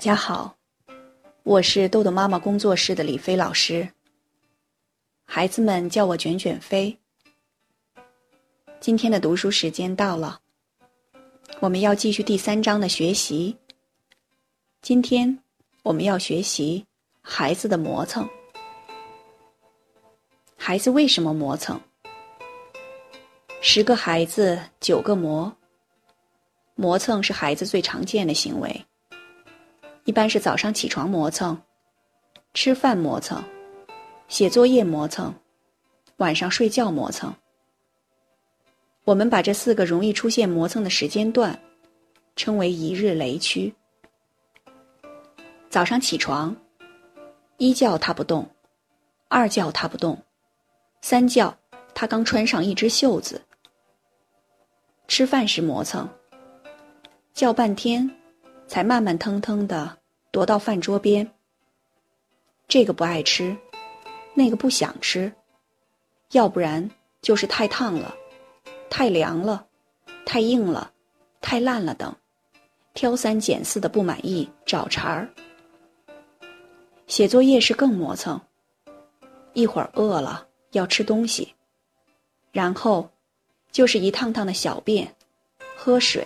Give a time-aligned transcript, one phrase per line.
[0.00, 0.56] 大家好，
[1.42, 3.86] 我是豆豆妈妈工作室的李飞老师。
[5.26, 6.98] 孩子们叫我卷卷飞。
[8.80, 10.40] 今天的读书时间到了，
[11.60, 13.54] 我们要继续第三章的学习。
[14.80, 15.38] 今天
[15.82, 16.82] 我们要学习
[17.20, 18.26] 孩子的磨蹭。
[20.56, 21.78] 孩子为什么磨蹭？
[23.60, 25.54] 十个孩子九个磨。
[26.74, 28.86] 磨蹭是孩子最常见的行为。
[30.04, 31.60] 一般是早上起床磨蹭，
[32.54, 33.42] 吃饭磨蹭，
[34.28, 35.32] 写作业磨蹭，
[36.16, 37.32] 晚上睡觉磨蹭。
[39.04, 41.58] 我们把这四个容易出现磨蹭的时间段，
[42.36, 43.72] 称为一日雷区。
[45.68, 46.54] 早上起床，
[47.58, 48.48] 一觉他不动，
[49.28, 50.20] 二觉他不动，
[51.02, 51.56] 三觉
[51.94, 53.40] 他刚穿上一只袖子。
[55.08, 56.08] 吃饭时磨蹭，
[57.32, 58.08] 叫半天。
[58.70, 59.98] 才慢慢腾腾的
[60.30, 61.28] 踱到饭桌边。
[62.68, 63.56] 这个不爱吃，
[64.32, 65.32] 那个不想吃，
[66.30, 66.88] 要不然
[67.20, 68.14] 就是太烫了，
[68.88, 69.66] 太凉了，
[70.24, 70.92] 太硬了，
[71.40, 72.14] 太烂了等，
[72.94, 75.28] 挑三拣四的不满意，找茬儿。
[77.08, 78.40] 写作业是更磨蹭，
[79.52, 81.52] 一会儿饿了要吃东西，
[82.52, 83.10] 然后
[83.72, 85.12] 就是一趟趟的小便，
[85.74, 86.24] 喝水。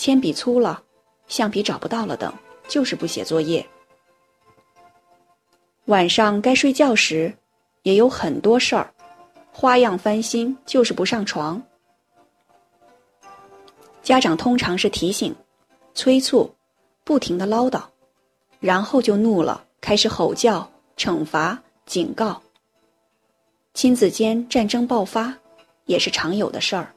[0.00, 0.82] 铅笔粗了，
[1.28, 2.32] 橡皮找不到了等，
[2.66, 3.68] 就是不写作业。
[5.84, 7.30] 晚上该睡觉时，
[7.82, 8.90] 也有很多事儿，
[9.52, 11.62] 花样翻新，就是不上床。
[14.02, 15.36] 家长通常是提醒、
[15.92, 16.50] 催促、
[17.04, 17.82] 不停的唠叨，
[18.58, 22.40] 然后就怒了，开始吼叫、惩罚、警告。
[23.74, 25.34] 亲子间战争爆发，
[25.84, 26.90] 也是常有的事儿。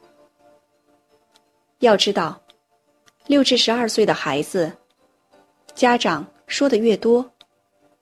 [1.80, 2.40] 要知道。
[3.26, 4.70] 六至十二岁的孩子，
[5.74, 7.24] 家长说的越多，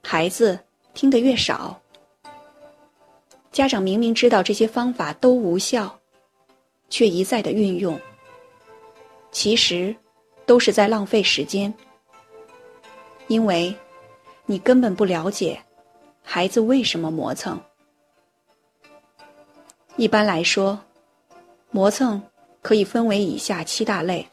[0.03, 0.59] 孩子
[0.95, 1.81] 听得越少。
[3.53, 5.97] 家长明明知道这些方法都无效，
[6.91, 8.01] 却一再的运用，
[9.31, 9.95] 其实
[10.45, 11.73] 都是在浪费时间。
[13.29, 13.73] 因为，
[14.45, 15.63] 你根本不了解
[16.25, 17.61] 孩子为什么磨蹭。
[19.97, 20.77] 一般来说，
[21.71, 22.21] 磨蹭
[22.61, 24.27] 可以分为以下七大类。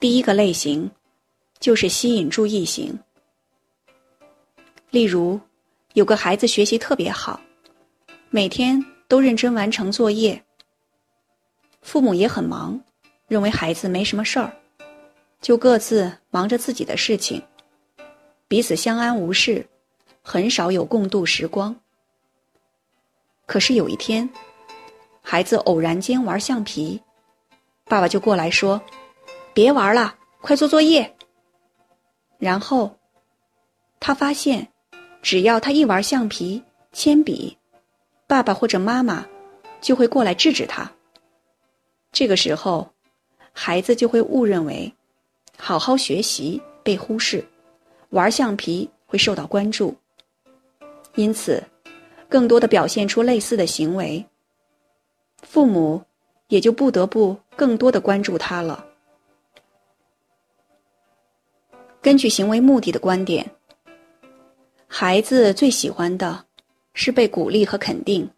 [0.00, 0.90] 第一个类型，
[1.58, 2.98] 就是吸引注意型。
[4.88, 5.38] 例如，
[5.92, 7.38] 有个孩子学习特别好，
[8.30, 10.42] 每天都认真完成作业，
[11.82, 12.80] 父母也很忙，
[13.28, 14.50] 认为孩子没什么事儿，
[15.42, 17.42] 就各自忙着自己的事情，
[18.48, 19.68] 彼此相安无事，
[20.22, 21.76] 很少有共度时光。
[23.44, 24.26] 可是有一天，
[25.20, 26.98] 孩子偶然间玩橡皮，
[27.84, 28.80] 爸爸就过来说。
[29.52, 31.16] 别玩了，快做作业。
[32.38, 32.96] 然后，
[33.98, 34.68] 他发现，
[35.20, 36.62] 只要他一玩橡皮、
[36.92, 37.58] 铅笔，
[38.26, 39.26] 爸爸或者妈妈
[39.80, 40.90] 就会过来制止他。
[42.12, 42.88] 这个时候，
[43.52, 44.92] 孩子就会误认为，
[45.58, 47.44] 好好学习被忽视，
[48.10, 49.94] 玩橡皮会受到关注，
[51.14, 51.62] 因此，
[52.28, 54.24] 更多的表现出类似的行为。
[55.42, 56.02] 父母
[56.48, 58.86] 也就不得不更多的关注他了。
[62.02, 63.48] 根据行为目的的观点，
[64.86, 66.44] 孩子最喜欢的
[66.94, 68.28] 是被鼓励和肯定，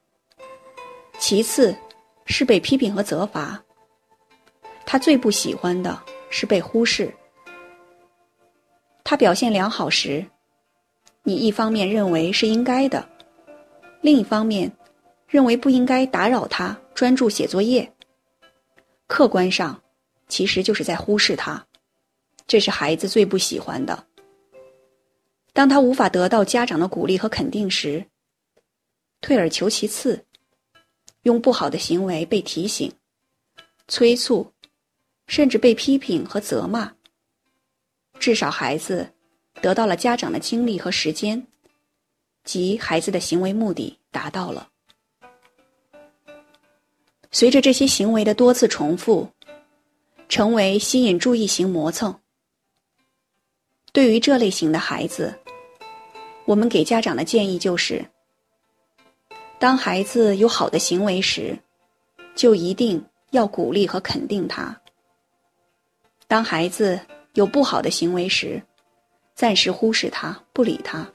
[1.18, 1.74] 其次
[2.26, 3.62] 是被批评和责罚。
[4.84, 5.96] 他最不喜欢的
[6.28, 7.12] 是被忽视。
[9.04, 10.26] 他表现良好时，
[11.22, 13.08] 你一方面认为是应该的，
[14.00, 14.70] 另一方面
[15.28, 17.90] 认为不应该打扰他专注写作业。
[19.06, 19.80] 客观上，
[20.26, 21.64] 其实就是在忽视他。
[22.46, 24.06] 这是孩子最不喜欢的。
[25.52, 28.04] 当他无法得到家长的鼓励和肯定时，
[29.20, 30.24] 退而求其次，
[31.22, 32.90] 用不好的行为被提醒、
[33.86, 34.50] 催促，
[35.26, 36.92] 甚至被批评和责骂。
[38.18, 39.12] 至少孩子
[39.60, 41.46] 得到了家长的精力和时间，
[42.44, 44.68] 即孩子的行为目的达到了。
[47.30, 49.28] 随着这些行为的多次重复，
[50.28, 52.18] 成为吸引注意型磨蹭。
[53.92, 55.38] 对于这类型的孩子，
[56.46, 58.02] 我们给家长的建议就是：
[59.58, 61.58] 当孩子有好的行为时，
[62.34, 64.74] 就一定要鼓励和肯定他；
[66.26, 66.98] 当孩子
[67.34, 68.62] 有不好的行为时，
[69.34, 71.06] 暂时忽视他，不理他。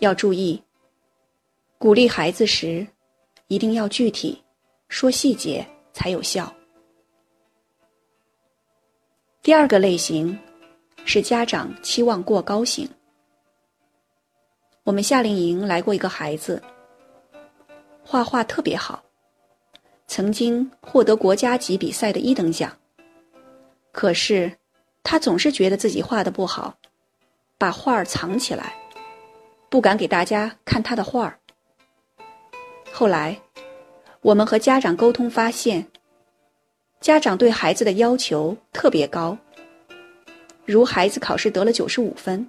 [0.00, 0.62] 要注意，
[1.78, 2.86] 鼓励孩子时，
[3.46, 4.42] 一定要具体，
[4.90, 6.52] 说细节才有效。
[9.40, 10.38] 第二个类型
[11.04, 12.88] 是家长期望过高型。
[14.84, 16.62] 我们夏令营来过一个孩子，
[18.04, 19.02] 画画特别好，
[20.06, 22.72] 曾经获得国家级比赛的一等奖。
[23.92, 24.52] 可是，
[25.02, 26.76] 他总是觉得自己画的不好，
[27.58, 28.74] 把画儿藏起来，
[29.68, 31.38] 不敢给大家看他的画儿。
[32.92, 33.40] 后来，
[34.20, 35.86] 我们和家长沟通发现，
[37.00, 39.36] 家长对孩子的要求特别高，
[40.66, 42.46] 如孩子考试得了九十五分。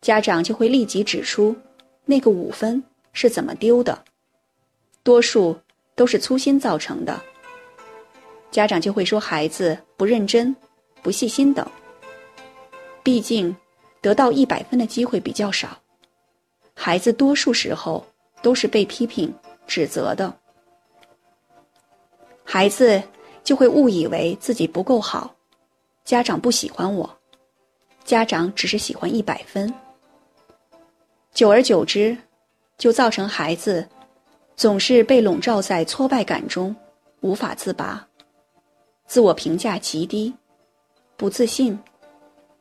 [0.00, 1.56] 家长就会立即指出，
[2.04, 2.84] 那个五分
[3.14, 4.04] 是怎么丢的，
[5.02, 5.58] 多数
[5.94, 7.18] 都是粗心造成的。
[8.50, 10.54] 家长就会说孩子不认真、
[11.02, 11.66] 不细心等。
[13.02, 13.56] 毕竟，
[14.00, 15.76] 得到一百分的机会比较少，
[16.74, 18.06] 孩子多数时候
[18.42, 19.34] 都是被批评、
[19.66, 20.32] 指责的，
[22.44, 23.02] 孩子
[23.42, 25.34] 就会误以为自己不够好，
[26.04, 27.18] 家长不喜欢我，
[28.04, 29.72] 家长只是喜欢一百分。
[31.32, 32.14] 久而久之，
[32.76, 33.88] 就造成孩子
[34.54, 36.76] 总是被笼罩在挫败感中，
[37.22, 38.06] 无法自拔，
[39.06, 40.30] 自我评价极低，
[41.16, 41.78] 不自信，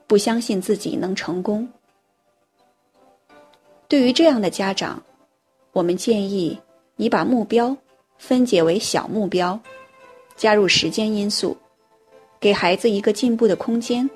[0.08, 1.68] 不相信自己能成功。
[3.90, 5.04] 对于这样的家长，
[5.74, 6.58] 我们建议
[6.96, 7.76] 你把目标
[8.18, 9.60] 分解为小目标，
[10.38, 11.56] 加入时间因素，
[12.44, 14.10] 给孩子一个进步的空间，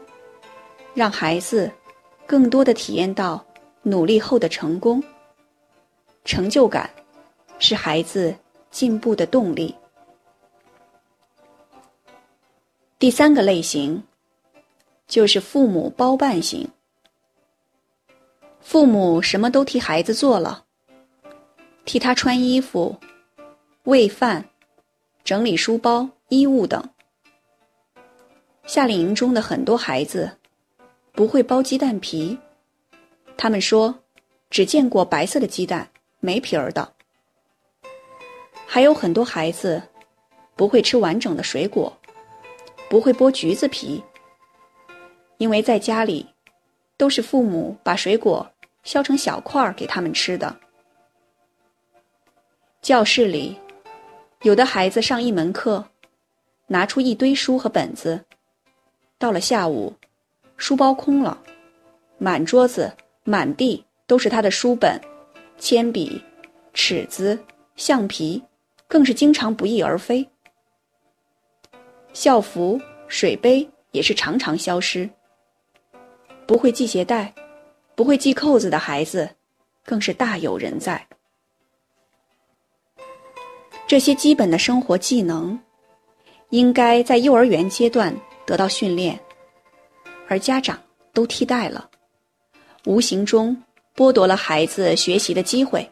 [0.93, 1.71] 让孩子
[2.25, 3.41] 更多的体验到。
[3.83, 5.01] 努力后的成功，
[6.25, 6.89] 成就感
[7.57, 8.35] 是孩子
[8.69, 9.73] 进步的动力。
[12.99, 14.03] 第三个类型
[15.07, 16.67] 就是父母包办型，
[18.59, 20.65] 父母什么都替孩子做了，
[21.85, 22.93] 替他穿衣服、
[23.83, 24.43] 喂饭、
[25.23, 26.83] 整理书包、衣物等。
[28.67, 30.29] 夏令营中的很多孩子
[31.13, 32.37] 不会剥鸡蛋皮。
[33.37, 33.97] 他们说，
[34.49, 36.93] 只见过白色的鸡蛋，没皮儿的。
[38.67, 39.81] 还有很多孩子
[40.57, 41.97] 不会吃完整的水果，
[42.89, 44.03] 不会剥橘子皮，
[45.37, 46.27] 因为在家里
[46.97, 48.45] 都是父母把水果
[48.83, 50.53] 削成小块儿给他们吃的。
[52.81, 53.57] 教室里，
[54.41, 55.85] 有的孩子上一门课，
[56.67, 58.25] 拿出一堆书和本子，
[59.17, 59.93] 到了下午，
[60.57, 61.41] 书包空了，
[62.17, 62.91] 满桌子。
[63.29, 64.97] 满地都是他的书本、
[65.57, 66.23] 铅笔、
[66.73, 67.37] 尺子、
[67.75, 68.41] 橡皮，
[68.87, 70.25] 更是经常不翼而飞。
[72.13, 72.79] 校服、
[73.09, 75.09] 水杯也是常常消失。
[76.45, 77.33] 不会系鞋带、
[77.95, 79.29] 不会系扣子的孩子，
[79.83, 81.05] 更是大有人在。
[83.85, 85.59] 这些基本的生活技能，
[86.51, 88.15] 应该在幼儿园阶段
[88.47, 89.19] 得到训练，
[90.29, 90.81] 而家长
[91.13, 91.89] 都替代了。
[92.85, 93.61] 无形中
[93.93, 95.87] 剥夺了孩子学习的机会，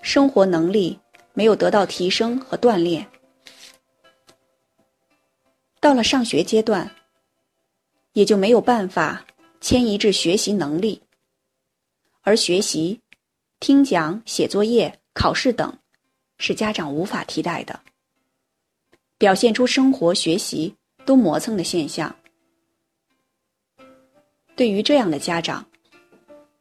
[0.00, 0.96] 生活能力
[1.34, 3.04] 没有得到提升和锻炼。
[5.80, 6.88] 到了上学阶段，
[8.12, 9.26] 也就没有办法
[9.60, 11.02] 迁移至学习能力，
[12.20, 13.00] 而学习、
[13.58, 15.76] 听讲、写作业、考试等，
[16.38, 17.80] 是家长无法替代的，
[19.18, 20.72] 表现出生活学习
[21.04, 22.14] 都磨蹭的现象。
[24.56, 25.66] 对于这样的家长，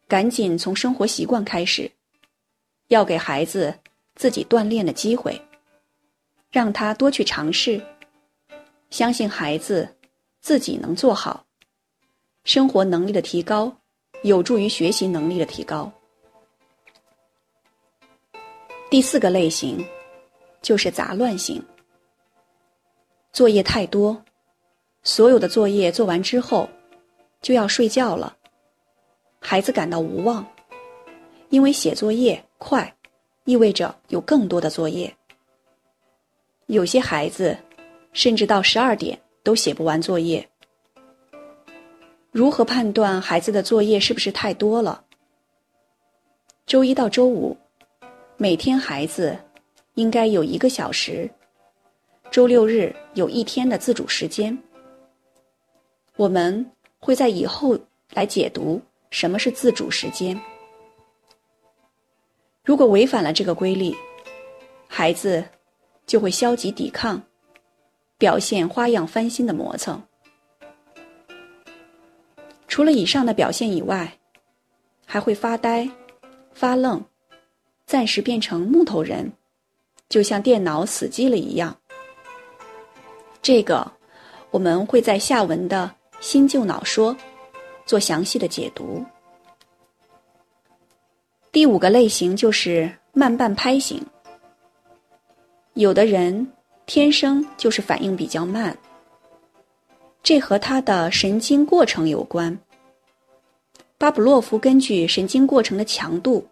[0.08, 1.92] 赶紧从生活习惯开始，
[2.88, 3.78] 要给孩子
[4.16, 5.40] 自己锻炼的机会，
[6.50, 7.82] 让他多去尝试，
[8.90, 9.98] 相信孩子
[10.40, 11.46] 自己能做好。
[12.46, 13.76] 生活能力的提高，
[14.24, 15.92] 有助于学习能力的提高。
[18.90, 19.86] 第四个类型
[20.62, 21.64] 就是杂乱型，
[23.32, 24.20] 作业太多，
[25.04, 26.70] 所有的作业做完之后
[27.42, 28.36] 就要睡觉了。
[29.40, 30.46] 孩子感到无望，
[31.50, 32.94] 因为写作业快，
[33.46, 35.16] 意味着有更多的作业。
[36.68, 37.58] 有些孩子
[38.14, 40.48] 甚至到十二点都写不完作业。
[42.32, 45.04] 如何判断孩子的作业是不是太多了？
[46.68, 47.58] 周一到周五，
[48.38, 49.36] 每天孩子
[49.96, 51.28] 应该有一个小时；
[52.30, 54.56] 周六日有一天的自主时间。
[56.20, 57.80] 我们会在以后
[58.12, 58.82] 来解读。
[59.10, 60.38] 什么是自主时间？
[62.62, 63.96] 如果违反了这个规律，
[64.86, 65.42] 孩子
[66.06, 67.24] 就会消极抵抗，
[68.18, 70.00] 表现花样翻新的磨蹭。
[72.68, 74.20] 除了以上的表现以外，
[75.06, 75.90] 还会发呆、
[76.52, 77.02] 发愣，
[77.86, 79.32] 暂时变成木头人，
[80.10, 81.76] 就像电脑死机了一样。
[83.42, 83.90] 这个
[84.52, 87.16] 我们会在下文的新旧脑说
[87.86, 89.04] 做详细的解读。
[91.52, 94.06] 第五个类型就是慢半拍型。
[95.74, 96.52] 有的人
[96.86, 98.78] 天生就是反应比较慢，
[100.22, 102.58] 这和他的神经过程有关。
[103.98, 106.46] 巴甫洛夫根据神经过程的强度、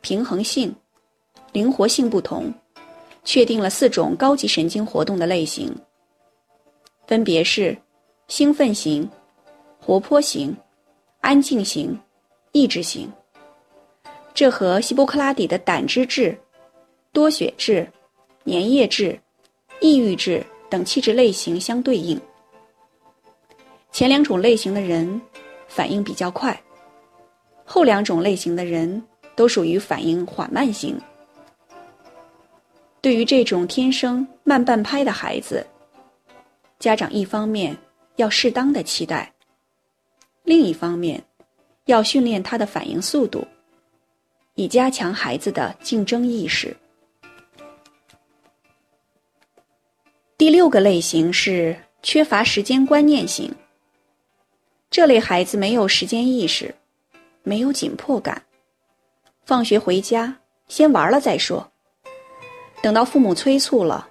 [0.00, 0.74] 平衡性、
[1.52, 2.52] 灵活性不同，
[3.24, 5.74] 确定了四种高级神经活动的类型，
[7.06, 7.76] 分别是
[8.32, 9.06] 兴奋型、
[9.78, 10.56] 活泼型、
[11.20, 12.00] 安静型、
[12.52, 13.12] 抑制型。
[14.32, 16.34] 这和希波克拉底的胆汁质、
[17.12, 17.86] 多血质、
[18.46, 19.20] 粘液质、
[19.82, 22.18] 抑郁质等气质类型相对应。
[23.90, 25.20] 前两种类型的人
[25.68, 26.58] 反应比较快，
[27.66, 29.02] 后两种类型的人
[29.36, 30.98] 都属于反应缓慢型。
[33.02, 35.66] 对于这种天生慢半拍的孩子，
[36.78, 37.76] 家长一方面
[38.16, 39.32] 要适当的期待，
[40.44, 41.22] 另一方面
[41.86, 43.46] 要训练他的反应速度。
[44.54, 46.76] 以加强孩子的竞争意识。
[50.36, 53.50] 第六个类型是缺乏时间观念型。
[54.90, 56.74] 这类孩子没有时间意识，
[57.42, 58.42] 没有紧迫感。
[59.46, 60.36] 放学回家
[60.68, 61.66] 先玩了再说，
[62.82, 64.06] 等到父母催促了，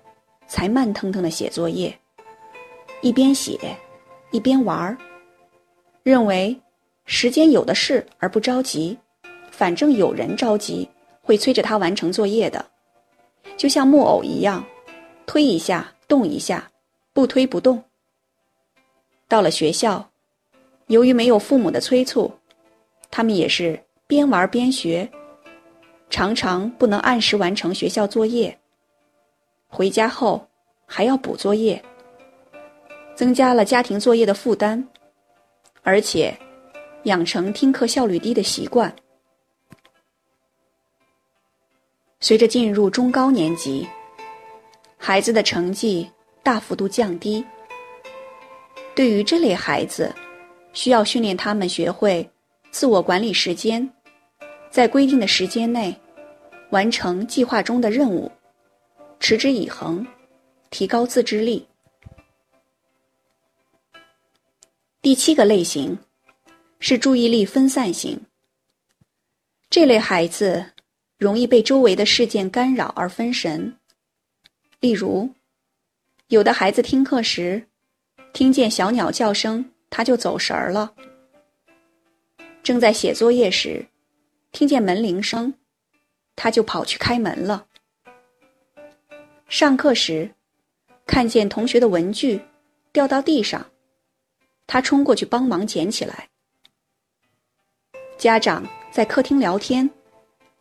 [0.48, 1.96] 才慢腾腾的写作业，
[3.01, 3.77] 一边写
[4.31, 4.97] 一边玩儿，
[6.03, 6.59] 认为
[7.05, 8.97] 时间有的是而不着急。
[9.51, 10.89] 反正有人着急，
[11.21, 12.65] 会催着他完成作业的，
[13.57, 14.65] 就像木偶一样，
[15.27, 16.71] 推一下动一下，
[17.13, 17.83] 不推不动。
[19.27, 20.09] 到了学校，
[20.88, 22.31] 由于没有父母的催促，
[23.11, 25.07] 他们也是边玩边学，
[26.09, 28.57] 常常不能按时完成学校作业。
[29.67, 30.45] 回家后
[30.85, 31.81] 还要补作业，
[33.21, 34.83] 增加了家庭作业的负担，
[35.83, 36.35] 而且
[37.03, 38.91] 养成听课效率低的习惯。
[42.19, 43.87] 随着进入中高年级，
[44.97, 46.09] 孩子的成绩
[46.41, 47.45] 大幅度降低。
[48.95, 50.11] 对于这类孩子，
[50.73, 52.27] 需要训练他们学会
[52.71, 53.87] 自我管理时间，
[54.71, 55.95] 在规定的时间内
[56.71, 58.31] 完成计划中的任务，
[59.19, 60.03] 持之以恒，
[60.71, 61.67] 提高自制力。
[65.01, 65.98] 第七个类型
[66.79, 68.20] 是注意力分散型。
[69.70, 70.65] 这类孩子。
[71.17, 73.77] 容易被周围的事件干扰而分神，
[74.79, 75.29] 例如，
[76.29, 77.67] 有的孩子听课时，
[78.34, 80.96] 听见小鸟叫声他就走神儿了；
[82.63, 83.86] 正在写作业时，
[84.51, 85.53] 听见门铃声，
[86.36, 87.67] 他就跑去开门了；
[89.48, 90.31] 上课时，
[91.05, 92.41] 看见同学的文具
[92.91, 93.63] 掉到地上，
[94.71, 96.15] 他冲过去帮忙捡起来；
[98.17, 99.89] 家长在客厅聊天。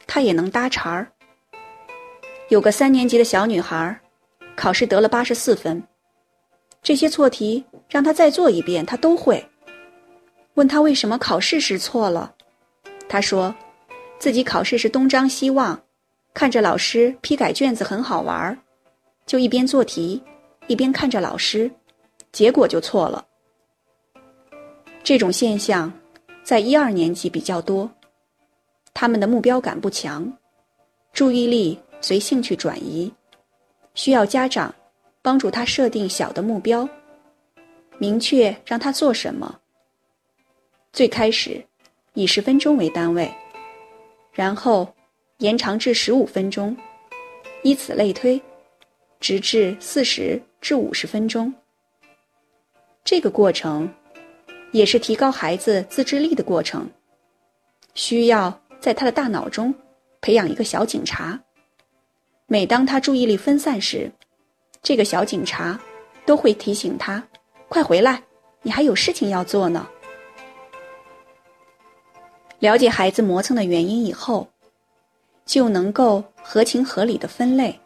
[0.05, 1.07] 他也能搭茬儿。
[2.49, 4.01] 有个三年级的小女孩，
[4.57, 5.81] 考试得了八十四分，
[6.83, 9.49] 这些错题让她再做一遍，她都会。
[10.55, 12.35] 问她为什么考试时错了，
[13.09, 13.55] 她说，
[14.19, 15.81] 自己考试时东张西望，
[16.35, 18.59] 看着老师批改卷子很好玩儿，
[19.25, 20.21] 就一边做题，
[20.67, 21.71] 一边看着老师，
[22.33, 23.25] 结果就错了。
[25.03, 25.93] 这种现象，
[26.43, 27.91] 在一二年级比较多。
[28.93, 30.31] 他们的目标感不强，
[31.13, 33.11] 注意力随兴趣转移，
[33.95, 34.75] 需要家长
[35.23, 36.89] 帮助他设定小的目标，
[37.99, 39.59] 明确让他做什么。
[40.93, 41.65] 最开始
[42.15, 43.33] 以十分钟为单位，
[44.33, 44.93] 然后
[45.39, 46.77] 延长至十五分钟，
[47.63, 48.41] 以此类推，
[49.21, 51.53] 直至四十至五十分钟。
[53.05, 53.89] 这个过程
[54.73, 56.89] 也是提高孩子自制力的过程，
[57.95, 58.61] 需要。
[58.81, 59.75] 在他的大脑中
[60.23, 61.39] 培养一个小警察，
[62.47, 64.11] 每当他注意力分散时，
[64.83, 65.79] 这个小警察
[66.25, 67.23] 都会提醒他
[67.69, 68.23] ：“快回来，
[68.63, 69.87] 你还有事情要做呢。”
[72.59, 74.49] 了解孩子磨蹭的原因以后，
[75.45, 77.79] 就能够合情合理的分类，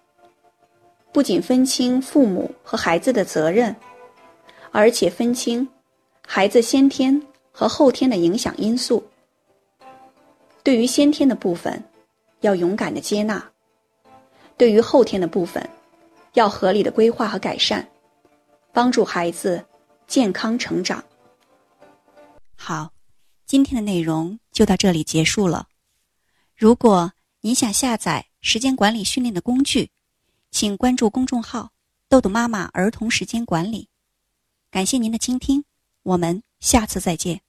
[1.12, 3.74] 不仅分清父母和孩子的责任，
[4.70, 5.68] 而且分清
[6.26, 7.20] 孩子先天
[7.52, 9.04] 和后天的影响因素。
[10.62, 11.82] 对于先天的部分，
[12.40, 13.38] 要勇敢的接纳；
[14.56, 15.68] 对于后天的部分，
[16.32, 17.86] 要合理的规划和改善，
[18.72, 19.64] 帮助孩子
[20.06, 21.04] 健康成长。
[22.56, 22.90] 好，
[23.44, 25.68] 今天的内容就到这里结束了。
[26.56, 27.12] 如果
[27.42, 29.90] 您想下载时间管理训练的工具，
[30.50, 31.70] 请关注公众号
[32.08, 33.88] “豆豆妈妈儿童时间管理”。
[34.72, 35.64] 感谢您的倾听，
[36.04, 37.43] 我们下次再见。